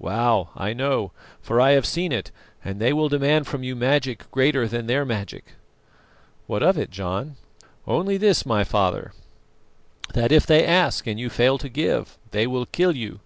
[0.00, 0.50] Wow!
[0.56, 1.10] I know,
[1.42, 2.30] for I have seen it,
[2.64, 5.54] and they will demand from you magic greater than their magic."
[6.46, 7.34] "What of it, John?"
[7.84, 9.12] "Only this, my father,
[10.14, 13.18] that if they ask and you fail to give, they will kill you.